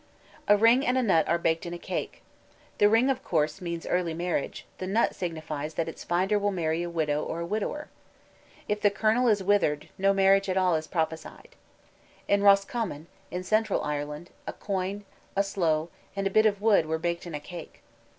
[0.47, 2.23] A ring and a nut are baked in a cake.
[2.79, 6.81] The ring of course means early marriage, the nut signifies that its finder will marry
[6.81, 7.87] a widow or a widower.
[8.67, 11.49] If the kernel is withered, no marriage at all is prophesied.
[12.27, 16.97] In Roscommon, in central Ireland, a coin, a sloe, and a bit of wood were
[16.97, 17.83] baked in a cake.